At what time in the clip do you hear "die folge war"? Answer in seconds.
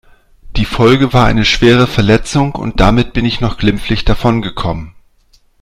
0.55-1.27